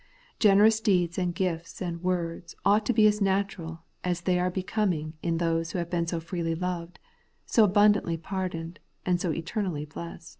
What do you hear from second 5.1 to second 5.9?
in those who